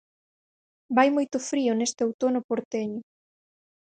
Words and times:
Vai 0.95 1.09
moito 1.15 1.37
frío 1.49 1.71
neste 1.75 2.01
outono 2.07 2.39
porteño. 2.49 2.99